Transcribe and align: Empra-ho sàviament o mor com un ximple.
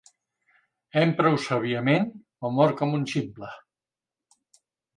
Empra-ho 1.01 1.41
sàviament 1.43 2.09
o 2.49 2.53
mor 2.57 2.75
com 2.81 2.99
un 3.01 3.07
ximple. 3.15 3.53